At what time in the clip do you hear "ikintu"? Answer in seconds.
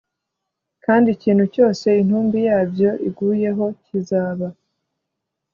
1.15-1.43